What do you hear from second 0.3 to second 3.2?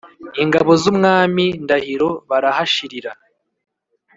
ingabo z’ umwami ndahiro barahashirira